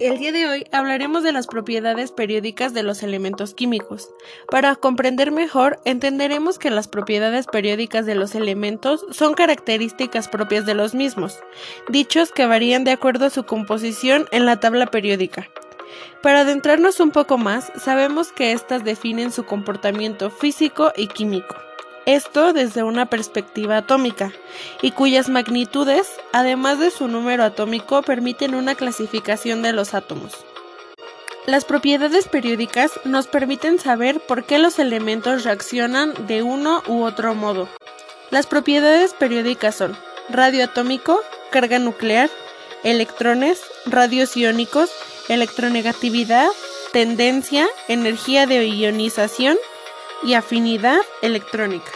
El 0.00 0.16
día 0.16 0.32
de 0.32 0.46
hoy 0.46 0.66
hablaremos 0.72 1.22
de 1.22 1.30
las 1.30 1.46
propiedades 1.46 2.10
periódicas 2.10 2.72
de 2.72 2.82
los 2.82 3.02
elementos 3.02 3.52
químicos. 3.52 4.08
Para 4.50 4.74
comprender 4.74 5.30
mejor, 5.30 5.78
entenderemos 5.84 6.58
que 6.58 6.70
las 6.70 6.88
propiedades 6.88 7.46
periódicas 7.46 8.06
de 8.06 8.14
los 8.14 8.34
elementos 8.34 9.04
son 9.10 9.34
características 9.34 10.28
propias 10.28 10.64
de 10.64 10.72
los 10.72 10.94
mismos, 10.94 11.38
dichos 11.90 12.32
que 12.32 12.46
varían 12.46 12.82
de 12.84 12.92
acuerdo 12.92 13.26
a 13.26 13.30
su 13.30 13.44
composición 13.44 14.26
en 14.32 14.46
la 14.46 14.58
tabla 14.58 14.86
periódica. 14.86 15.50
Para 16.22 16.40
adentrarnos 16.40 16.98
un 16.98 17.10
poco 17.10 17.36
más, 17.36 17.70
sabemos 17.76 18.32
que 18.32 18.52
éstas 18.52 18.82
definen 18.82 19.30
su 19.30 19.44
comportamiento 19.44 20.30
físico 20.30 20.94
y 20.96 21.08
químico 21.08 21.56
esto 22.06 22.52
desde 22.52 22.82
una 22.82 23.06
perspectiva 23.06 23.78
atómica, 23.78 24.32
y 24.82 24.92
cuyas 24.92 25.28
magnitudes, 25.28 26.08
además 26.32 26.78
de 26.78 26.90
su 26.90 27.08
número 27.08 27.44
atómico, 27.44 28.02
permiten 28.02 28.54
una 28.54 28.74
clasificación 28.74 29.62
de 29.62 29.72
los 29.72 29.94
átomos. 29.94 30.32
Las 31.46 31.64
propiedades 31.64 32.28
periódicas 32.28 32.92
nos 33.04 33.26
permiten 33.26 33.78
saber 33.78 34.20
por 34.20 34.44
qué 34.44 34.58
los 34.58 34.78
elementos 34.78 35.44
reaccionan 35.44 36.14
de 36.26 36.42
uno 36.42 36.82
u 36.86 37.02
otro 37.02 37.34
modo. 37.34 37.68
Las 38.30 38.46
propiedades 38.46 39.14
periódicas 39.14 39.74
son 39.74 39.96
radioatómico, 40.28 41.18
carga 41.50 41.78
nuclear, 41.78 42.30
electrones, 42.84 43.62
radios 43.86 44.36
iónicos, 44.36 44.90
electronegatividad, 45.28 46.48
tendencia, 46.92 47.68
energía 47.88 48.46
de 48.46 48.66
ionización, 48.66 49.56
y 50.22 50.34
afinidad 50.34 51.00
electrónica. 51.22 51.90